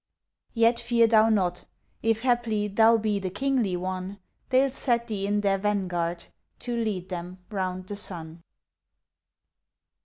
[0.55, 1.65] Yet fear thou not!
[2.01, 4.17] If haply Thou be the kingly one,
[4.49, 6.25] They'll set thee in their vanguard
[6.61, 8.41] To lead them round the sun.